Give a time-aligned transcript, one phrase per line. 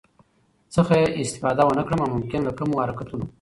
[0.75, 3.25] څخه استفاده ونکړم او ممکن له کمو حرکتونو